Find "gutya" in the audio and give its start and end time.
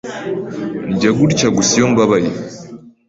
1.17-1.47